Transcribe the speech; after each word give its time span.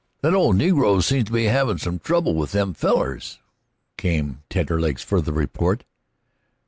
"That 0.21 0.33
old 0.33 0.55
nigger 0.55 1.03
seems 1.03 1.25
to 1.25 1.31
be 1.31 1.43
havin' 1.45 1.77
some 1.77 1.99
trouble 1.99 2.33
with 2.33 2.53
them 2.53 2.73
fellers," 2.73 3.37
came 3.97 4.41
Taterleg's 4.49 5.03
further 5.03 5.31
report. 5.31 5.83